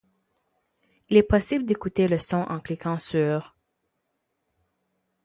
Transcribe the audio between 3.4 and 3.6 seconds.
♫.